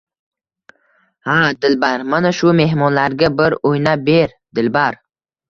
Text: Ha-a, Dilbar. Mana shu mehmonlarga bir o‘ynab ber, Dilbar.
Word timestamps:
Ha-a, 1.27 1.51
Dilbar. 1.65 2.05
Mana 2.15 2.33
shu 2.39 2.55
mehmonlarga 2.61 3.31
bir 3.43 3.57
o‘ynab 3.71 4.09
ber, 4.11 4.35
Dilbar. 4.61 5.01